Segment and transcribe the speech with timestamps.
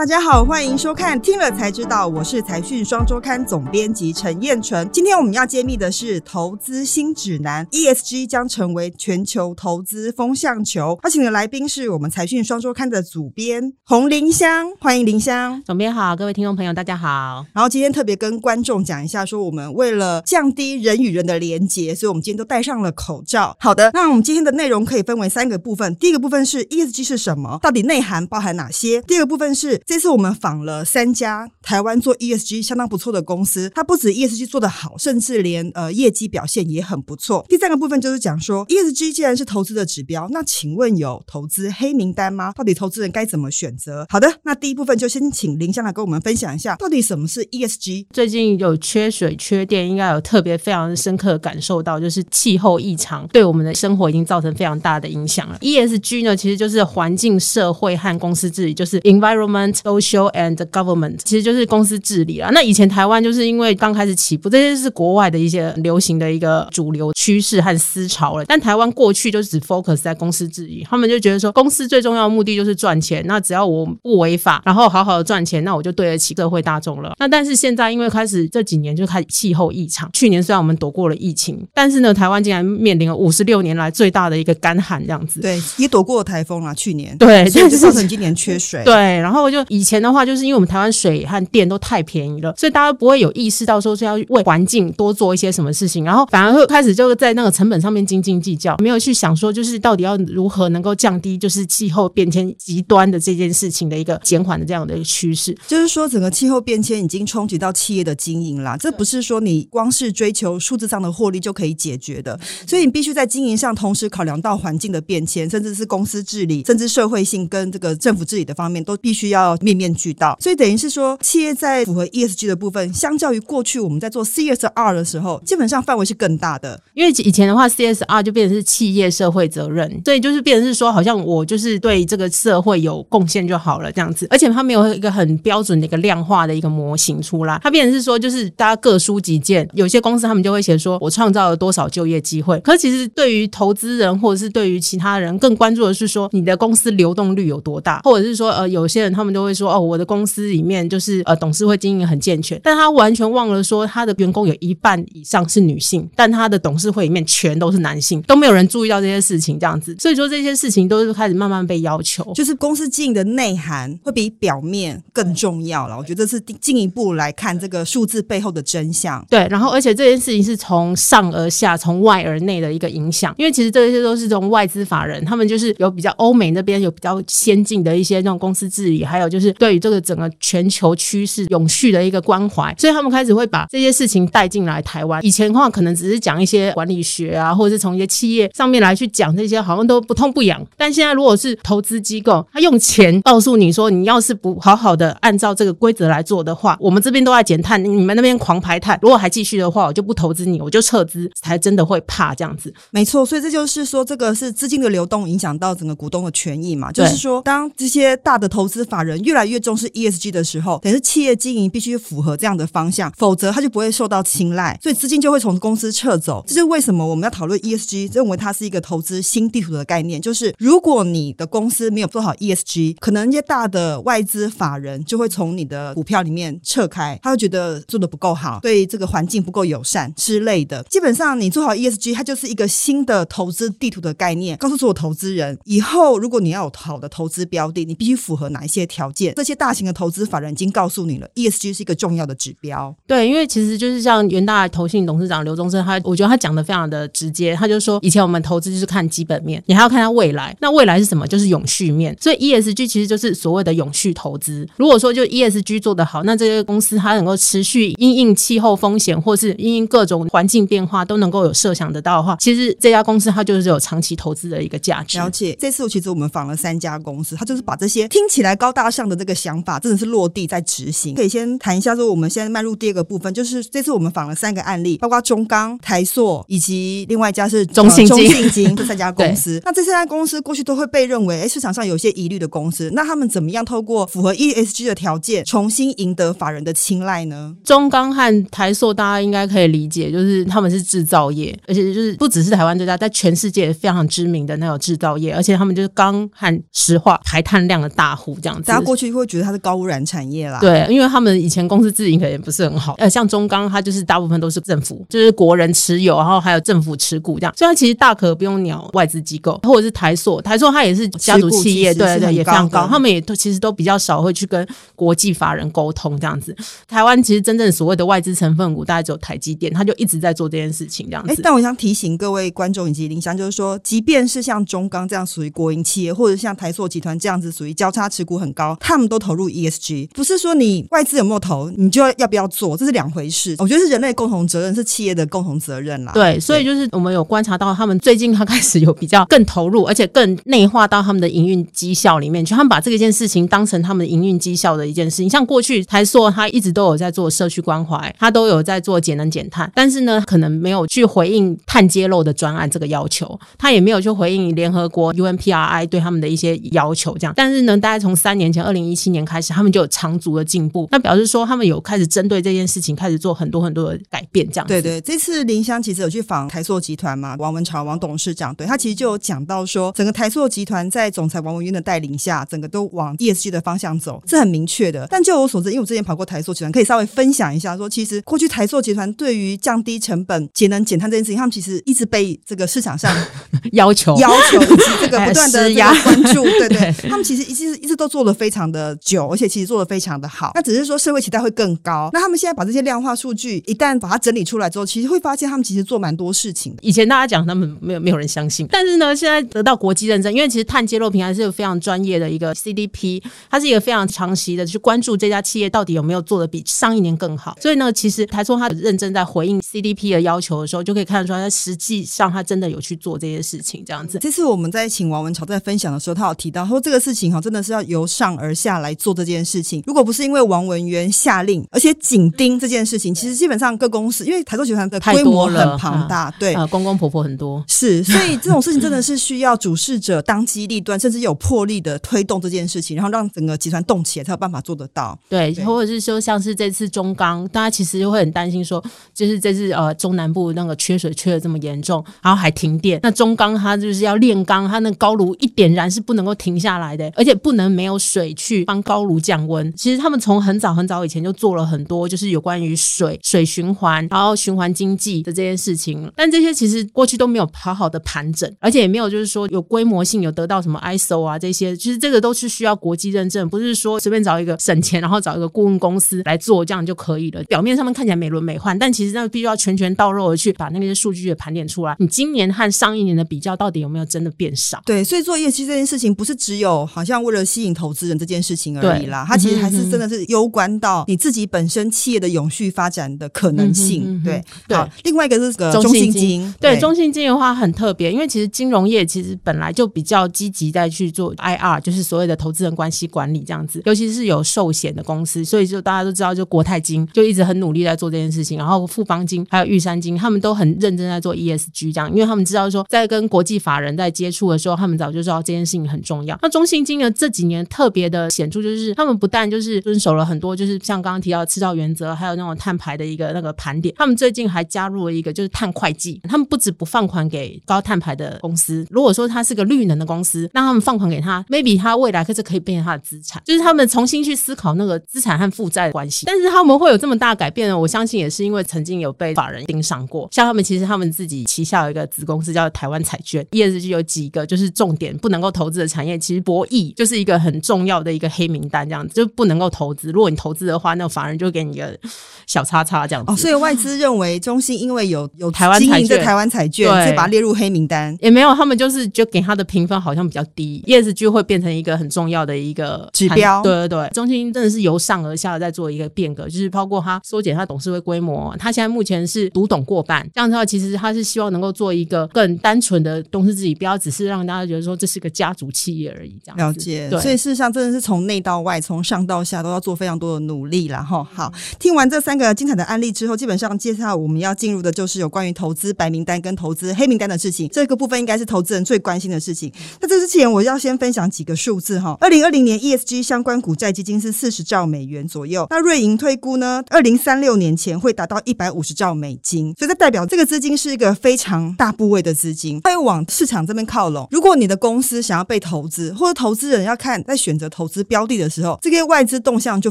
[0.00, 4.90] 大家好，欢迎收看《听了才知道》，我是财讯双周刊总编辑陈燕纯。
[4.90, 10.98] 今天我们要揭秘的是投资新指南，ESG 将成为全球投资风向球。
[11.04, 15.62] 邀请的来宾是我们财讯双周刊的主编洪林香，欢迎林香。
[15.66, 17.44] 总编好，各位听众朋友，大家好。
[17.52, 23.54] 然后今天特别跟观众讲一下，说我们为了降低人与人的连结，所以我们今天都戴上了口罩。
[23.60, 25.94] 好的，那我们今天的内容可以分为三个部分。
[25.96, 29.02] 第一个部分是 ESG 是什么，到底内涵包含哪些？
[29.02, 37.44] 第二个部分是这次我们访了三家台湾做 ESG 相当不错的公司，它不止 ESG 做得好，甚至连呃业绩表现也很不错。
[37.48, 42.52] 第三个部分就是讲说 ESG 既然是投资的指标，那请问有投资黑名单吗？
[42.52, 44.06] 到底投资人该怎么选择？
[44.08, 48.06] 好的，那第一部分就先请林香来跟我们分享一下，到底什么是 ESG。
[48.12, 55.58] 最近有缺水、缺电，应该有特别非常深刻感受到，就是气候异常对我们的生活已经造成非常大的影响了。
[55.60, 59.79] ESG 呢，其实就是环境、社会和公司治理，就是 environment。
[59.82, 62.50] Social and government 其实就是公司治理啊。
[62.52, 68.44] 那以前台湾就是因为刚开始起步，这些是国外的一些流行的一个主流趋势和思潮了。
[68.44, 73.24] 但台湾过去就只 focus 在公司治理，他们就觉得说公司最重要的目的就是赚钱。
[73.26, 77.14] 那只要我不违法，然后好好的赚钱，那我就对得起社会大众了。
[77.18, 85.40] 那但是现在因为开始这几年就开始气候异常，去年虽然我们躲过了疫情，但是呢，台湾竟然面临了五十六年来最大的一个干旱这样子。
[85.40, 88.82] 对，也躲过了台风了，去年对，所以就造成今年缺水。
[88.84, 89.59] 对，然后就。
[89.68, 105.56] 以前的话，就是因为我们台湾水和电都太便宜了，所以大家不会有意识到说是要为环境多做一些什么事情，然后反而会开始就是在那个成本上面斤斤计较，没有去想说就是到底要如何能够降低就是气候变迁极端的这件事情的一个减缓的这样的一个趋势。
[105.66, 119.49] 就是说，整个气候变迁已经冲击到企业的经营啦，这不是说你光是追求数字上的获利就可以解决的，所以你必须在经营上同时考量到环境的变迁，甚至是公司治理，甚至社会性跟这个政府治理的方面都必须要。
[119.60, 126.80] 面面俱到，所以等于是说，企业在符合 ESG 的部分，相较于过去我们在做 CSR 的时候，基本上范围是更大的。
[126.94, 134.26] 因为以前的话，CSR 就变成是企业社会责任，所以就是变成是说，好像我就是对这个社会有贡献就好了这样子。
[134.30, 139.68] 而且它没有一个很标准的一个量化的一个模型出来，它变成是说，就是大家各抒己见。
[139.74, 142.58] 有些公司他们就会写说，我创造了多少就业机会。
[142.60, 149.50] 可其实对于投资人或者是对于其他人，更关注的是说，你的公司流动率有多大，或者是说，呃，有些人他们都会。
[149.60, 165.98] 说哦，我的公司里面就是呃董事会经营很健全，但他完全忘了说他的员工有一半以上是女性，但他的董事会里面全都是男性，都没有人注意到这些事情，这样子，所以说这些事情都是开始慢慢被要求，就是公司经营的内涵会比表面更重要了。
[165.98, 169.22] 我觉得这是进一步来看这个数字背后的真相。
[169.28, 179.54] 对，然后而且这件事情是从上而下，从外而内的一个影响，因为其实这些都是从外资法人，他们就是有比较欧美那边有比较先进的一些那种公司治理，还有就是。
[179.60, 185.22] 对于这个整个全球趋势永续的一个关怀，所以他们开始会把这些事情带进来台湾。
[185.22, 190.64] 以前的话，可能只是讲一些管理学啊，或者是从一些企业上面来去讲这些，好像都不痛不痒。
[190.78, 202.72] 但现在如果是投资机构，他用钱告诉你说，你要是不好好的按照这个规则来做的话，我们这边都在减碳，你们那边狂排碳，如果还继续的话，我就不投资你，我就撤资，才真的会怕这样子。
[202.92, 206.90] 没错，所以这就是说，这个是资金的流动影响到整个股东的权益嘛？
[206.92, 216.44] 就是说，当这些大的投资法人越来越重视 ESG 的时候，等于是企业经营必须符合这样的方向，否则它就不会受到青睐，所以资金就会从公司撤走。
[216.46, 220.20] 这就是为什么我们要讨论 ESG，认为它是一个投资新地图的概念。
[220.20, 230.82] 就是如果你的公司没有做好 ESG，可能一些大的外资法人就会从你的股票里面撤开，他会觉得做的不够好，对这个环境不够友善之类的。
[230.84, 239.34] 基本上你做好 ESG，它就是一个新的投资地图的概念，告诉所有投资人，以后如果你要有好的投资标的，你必须符合哪一些条件？
[239.36, 239.90] 这些大型的。
[240.00, 242.94] 投资法人已经告诉你了，ESG 是一个重要的指标。
[243.06, 250.56] 对，因为其实就是像元大投信董事长刘宗生，他我觉得他讲的非常的直接，他就说以前我们投资就是看基本面，你还要看它未来。
[250.60, 251.26] 那未来是什么？
[251.26, 252.16] 就是永续面。
[252.20, 254.66] 所以 ESG 其实就是所谓的永续投资。
[254.76, 265.18] 如果说就 ESG 做得好，那这个公司它能够持续因应气候风险，或是因应各种环境变化都能够有设想得到的话，其实这家公司它就是有长期投资的一个价值。
[265.18, 265.56] 了解。
[265.60, 269.78] 这次其实我们访了三家公司，它就是把这些听起来高大上的这个想法。
[269.80, 278.06] 真的是落地在执行，可以先谈一下说，我们现在迈入第二个部分，就是这次我们访了三个案例，包括中钢、台塑以及另外一家是中信
[278.50, 279.60] 金 这三家公司。
[279.64, 282.90] 那这三家公司过去都会被认为，哎，市场上有些疑虑的公司。
[282.92, 287.54] 那他们怎么样透过符合 ESG 的条件，重新赢得法人的青睐呢？
[287.64, 298.70] 中钢和台塑大家应该可以理解，就是他们是制造业，而且就是不只是台湾这家，在全世界非常知名的那种制造业，而且他们就是钢和石化排碳量的大户，这样子。
[298.90, 300.58] 过去会觉得它是高污染产业啦。
[300.60, 314.66] 对，因为他们以前公司自营可能也不是很好，呃，像中钢，它就是大部分都是政府，就是国人持有，然后还有政府持股这样，虽然其实大可不用鸟外资机构，或者是台塑，台塑它也是家族企业，对对，也非常高，他们也都其实都比较少会去跟
[314.96, 316.56] 国际法人沟通这样子。
[316.88, 321.40] 台湾其实真正所谓的外资成分股，大概只有台积电，它就一直在做这件事情这样子。
[321.42, 333.56] 但我想提醒各位观众以及林香，就是说，即便是像中钢这样属于国营企业，或者像台塑集团这样子属于交叉持股很高，他们都投入 ESG，不是说你外资有没有投，你就要要不要做，这是两回事。
[333.58, 336.12] 我觉得是人类共同责任，是企业的共同责任啦。
[336.12, 342.54] 对，所以就是我们有观察到，他们最近他开始有比较更投入，而且更内化到他们的营运绩效里面去。
[342.54, 345.22] 他们把这个件事情当成他们营运绩效的一件事。
[345.22, 357.16] 你像过去台塑，他一直都有在做社区关怀，他都有在做节能减碳，但是呢，可能没有去回应碳揭露的专案这个要求，他也没有去回应联合国 UNPRI 对他们的一些要求。
[357.18, 360.88] 这样，但是呢，大概从三年前二零一七年开始，他们就有长足的进步。
[360.90, 364.48] 那表示说，他们有开始针对这件事情开始做很多很多的改变。
[364.50, 375.06] 这样，对对，这次林香其实有去访台塑集团嘛，王文朝王董事长，对他其实就有讲到说，整个台塑集团在总裁王文渊的带领下，整个都往 ESG 的方向走，是很明确的。
[375.10, 383.14] 但就我所知，因为我之前跑过台塑集团，可以稍微分享一下，说其实过去台塑集团对于降低成本、节能减碳这件事情，他们其实一直被这个市场上
[383.72, 385.70] 要求、要求以及这个不断的
[386.02, 386.42] 关注。
[386.58, 390.50] 对对， 他们其实一直一直都做的非常的久，而且其实做的非常的好。
[390.54, 392.10] 那只是说社会期待会更高。
[392.12, 396.74] 那他们现在把这些量化数据一旦把它整理出来之后，其实会发现他们其实做蛮多事情。
[396.82, 407.56] 以前大家讲他们没有没有人相信，但是呢，现在得到国际认证，因为其实碳揭露平台是有非常专业的一个 CDP，它是一个非常长期的去关注这家企业到底有没有做的比上一年更好。
[407.60, 413.84] 所以呢，其实台中它认真在回应 CDP 的要求的时候，就可以看得出来，它实际上它真的有去做这些事情。
[413.86, 419.82] 这样子，这次我们在请王文潮在分享的时候，他有提到说这个事情哈，真的是要由上而下来做这件事情。
[419.86, 435.18] 如果不是因为王文渊下令，而且紧盯这件事情，其实基本上各公司，因为台塑集团的规模很庞大，对，公公婆婆很多，是，所以这种事情真的是需要主事者当机立断，甚至有魄力的推动这件事情，然后让整个集团动起来，才有办法做得到。
[435.28, 438.82] 对，或者是说像是这次中钢，大家其实会很担心说，
[439.14, 449.72] 就是这次呃中南部那个缺水缺的这么严重，然后还停电，那中钢它就是要炼钢，它那高炉一点燃是不能够停下来的，而且不能没有水去帮高炉降温。
[449.76, 456.10] 其实他们从很早很早以前就做了很多，就是有关于水水循环，然后循环经济的这件事情。
[456.16, 467.42] 但这些其实过去都没有好好的盘整，而且也没有就是说有规模性，有得到什么 ISO 啊这些，其实这个都是需要国际认证，不是说随便找一个省钱，然后找一个顾问公司来做这样就可以了。
[467.44, 471.96] 表面上面看起来美轮美奂，但其实那必须要拳拳到肉的去把那些数据也盘点出来。
[471.98, 474.80] 你今年和上一年的比较，到底有没有真的变少？
[474.84, 484.22] 对，所以做业绩这件事情，不是只有好像为了吸引投资人这件事情而已啦，它其实还是真的是攸关到你自己本身企业的永续发展的可能性。
[484.22, 506.38] 对，好，另外一个是个中信金，对，中信金的话很特别，因为其实金融业其实本来就比较积极在去做 IR，就是所谓的投资人关系管理这样子，尤其是有寿险的公司，所以就大家都知道，就国泰金就一直很努力在做这件事情，然后富邦金还有玉山金，他们都很认真在做 ESG 这样，因为他们知道说在跟国际法人在接触的时候，他们早就知道这件事情很重要。
[506.42, 526.26] 那中信金呢这几年特别的显著，就是他们不但就是遵守了很多，就是像刚刚提到的赤道原则，还有那种碳排的一个那个盘点，他们最近还加入了一个就是碳会计，他们不止不放款给高碳排的公司，如果说它是个绿能的公司，那他们放款给他，maybe 他未来可是可以变成他的资产，就是他们重新去思考那个资产和负债的关系。
[526.26, 527.78] 但是他们会有这么大改变呢？
[527.78, 540.10] 我相信也是因为曾经有被法人盯上过，像他们其实他们自己旗下有一个子公司叫台湾彩券，ESG 有几个就是重点不能够投资的产业，其实博弈就是一个很重要的一个黑名单，这样子就不能够投资。
[540.10, 541.98] 如果你投资的话，那法人就给你一个
[542.46, 543.32] 小叉叉这样子。
[543.32, 548.16] 哦，所以外资认为中信因为有有台湾彩券，台湾彩券，所以把它列入黑名单。
[548.20, 553.62] 也没有，他们就是就给他的评分好像比较低，ESG 会变成一个很重要的一个指标。
[553.62, 566.40] 对对对，中信真的是由上而下的在做一个变革，就是包括他缩减他董事会规模，他现在目前是独董过半，这样的话其实他是希望能够做一个更单纯的董事自己，不要只是让大家觉得说这是个家族企业而已。
[566.44, 571.26] 这样了解，对所以事实上真的是从内到外，从上到下都要做非常多的努力了哈。
[571.32, 577.66] 好，听完这三个精彩的案例之后，基本上接下来我们要进入的就是有关于投资白名单跟投资黑名单的事情。
[577.72, 579.72] 这个部分应该是投资人最关心的事情。
[579.98, 582.14] 那这之前我要先分享几个数字哈。
[582.20, 594.28] 二零二零年 ESG 相关股债基金是四十兆美元左右，那瑞银推估呢，二零三六年前会达到一百五十兆美金，所以这代表这个资金是一个非常大部位的资金，它又往市场这边靠拢。
[594.30, 599.90] 如果你的公司想要被投资，或者投资人要看在选择投资标的的时候，这些外资动向就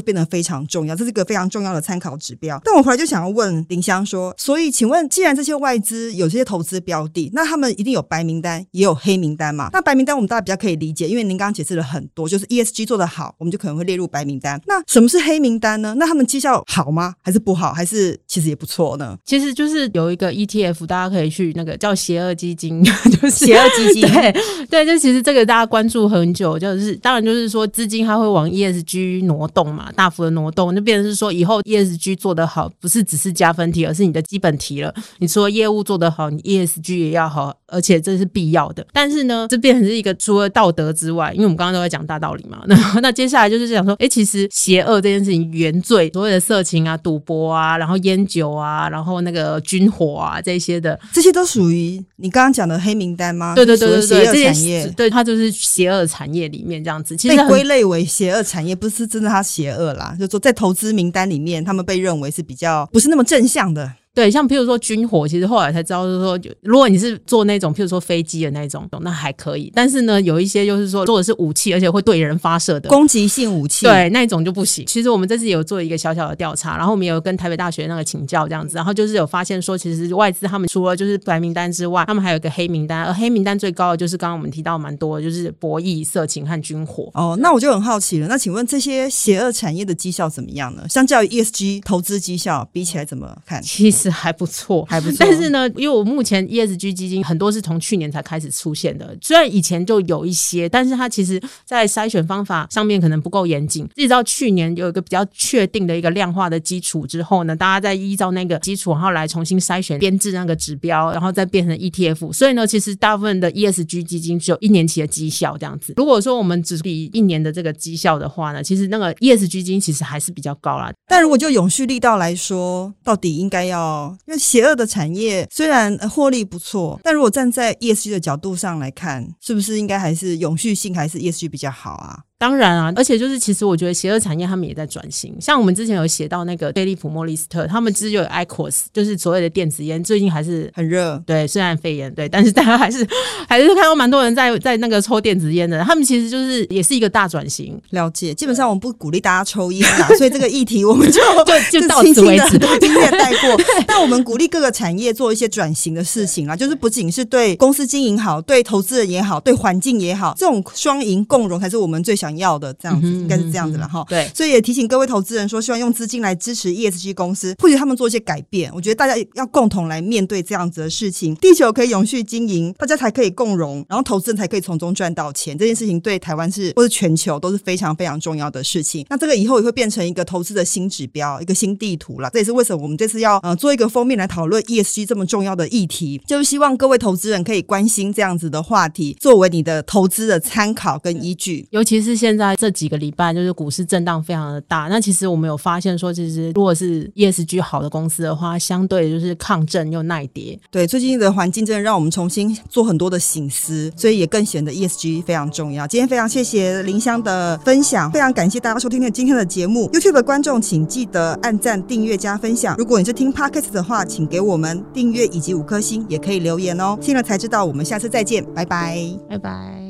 [0.00, 2.60] 变得非常重要，这是一个非常重要的参考指标。
[2.64, 9.70] 但我回来就想要问林香说，所以请问，既然这些外资有这些投资标的，那他们一定有白名单，也有黑名单嘛？
[9.72, 14.60] 那白名单我们大家比较可以理解，因为您刚刚解释了很多，就是 ESG 做得好，我们就可能会列入白名单。
[14.66, 15.94] 那什么是黑名单呢？
[15.96, 17.14] 那他们绩效好吗？
[17.22, 17.72] 还是不好？
[17.72, 19.16] 还是其实也不错呢？
[19.24, 24.32] 其实就是有一个 ETF，大家可以去那个叫邪恶基金，就是 邪恶基金，对
[24.68, 34.94] 对，就其实这个大家关注很久，就是当然就是说资金它会往 ESG 挪动嘛，大幅的挪动，就变成是说以后 ESG 做得好，不是只是加分题，而是你的基本题了。
[35.18, 38.86] 你说业务做得好，你 ESG 也要好，而且这是必要的。
[38.92, 53.54] 但是呢，这变成是一个除了道德之外，因为我们刚刚都在讲大道理嘛，那 那接下来就是讲说，哎，其实邪恶这件事情原罪，所谓的色情啊、赌博啊，然后烟酒啊，然后那个军火啊这些的，这些都属于你刚刚讲的黑名单吗？
[53.54, 63.92] 对对对对对，邪恶产业，对它就是邪恶产业里面这样子，其实被归类为邪恶产业，不是真的它邪恶啦，就说在投资名单里面，他们被认为是比较不是那么正向的。
[64.20, 69.72] 对，像譬如说军火，其实后来才知道，就是说，如果你是做那种譬如说飞机的那种，那还可以。
[69.74, 74.84] 但是呢，有一些就是说做的是武器，而且会对人发射的攻击性武器，对那种就不行。
[74.84, 87.10] 其实我们这次有做一个小小的调查，然后我们有跟台北大学那个请教这样子，然后就是有发现说，其实外资他们除了就是白名单之外，他们还有一个黑名单，而黑名单最高的就是刚刚我们提到蛮多，就是博弈、色情和军火。
[87.14, 90.86] 哦，那我就很好奇了，那请问这些邪恶产业的绩效怎么样呢？
[90.90, 93.62] 相较于 ESG 投资绩效比起来怎么看？
[93.62, 94.84] 其实还不错。
[94.88, 103.88] 还不错，但是呢，因为我目前 ESG 基金很多是从去年才开始出现的，虽然以前就有一些，但是它其实在筛选方法上面可能不够严谨。
[103.96, 112.32] 一直到去年有一个比较确定的一个量化的基础之后呢，大家再依照那个基础，然后来重新筛选编制那个指标，然后再变成 ETF。
[112.32, 115.94] 所以呢，其实大部分的 ESG 基金只有一年期的绩效这样子。
[115.96, 120.92] 如果说我们只比一年的这个绩效的话呢，其实那个 ESG 基金其实还是比较高啦。
[121.06, 123.89] 但如果就永续力道来说，到底应该要
[124.26, 124.70] 因为邪恶。
[124.80, 132.20] 的产业虽然获利不错，但如果站在 ESG 的角度上来看，是不是应该还是永续性还是 ESG 比较好啊？
[132.40, 141.22] 当然啊，而且就是其实我觉得邪恶产业他们也在转型，像我们之前有写到那个菲利普莫利斯特，他们其实有 IQOS，就是所谓的电子烟，最近还是很热。
[141.26, 143.06] 对，虽然肺炎对，但是大家还是
[143.46, 147.78] 还是看到蛮多人在在那个抽电子烟的，他们其实就是也是一个大转型。
[147.90, 151.20] 了解，基本上我们不鼓励大家抽烟啦， 所以这个议题我们就
[151.70, 153.60] 就就到此为止，今天带过。
[153.86, 163.10] 但我们鼓励各个产业做一些转型的事情啊，就是不仅是对公司经营好，对投资人也好，对环境也好，这种双赢共荣才是我们最想要的这样子。
[163.10, 168.70] 应该是这样子了哈，对，所以也提醒各位投资人说，希望用资金来支持 ESG 公司，或许他们做一些改变。
[168.74, 175.56] 我觉得大家要共同来面对这样子的事情，地球可以永续经营，大家才可以共荣，然后投资人才可以从中赚到钱。
[175.58, 179.04] 这件事情对台湾是或是全球都是非常非常重要的事情。
[179.10, 182.30] 那这个以后也会变成一个投资的新指标，一个新地图了。
[182.32, 191.66] 这也是为什么我们这次要呃做一个封面来讨论 ESG 这么重要的议题，就是希望各位投资人可以关心这样子的话题，作为你的投资的参考跟依据。
[191.70, 194.88] 尤其是现在这几个礼拜，就是股市震荡非常的大。
[194.90, 200.58] 那其实我们有发现说，其实如果是 ESG 好的公司的话，相对就是抗震又耐跌。
[200.70, 205.86] 对，最近的环境真的让我们重新做很多的醒思，所以也更显得 ESG 非常重要。
[205.86, 209.88] 今天非常谢谢林香的分享，非常感谢大家收听今天的节目。
[209.92, 212.76] YouTube 的观众请记得按赞、订阅、加分享。
[212.76, 216.98] 如果你是听 Podcast 的话，请给我们订阅以及五颗星，也可以留言哦。
[217.00, 218.98] 听了才知道，我们下次再见，拜拜，
[219.28, 219.89] 拜拜。